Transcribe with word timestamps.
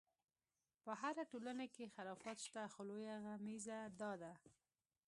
په 0.83 0.91
هره 1.01 1.23
ټولنه 1.31 1.65
کې 1.73 1.91
خرافات 1.95 2.37
شته، 2.45 2.61
خو 2.73 2.81
لویه 2.89 3.15
غمیزه 3.25 3.79
دا 4.01 4.11
ده. 4.21 4.33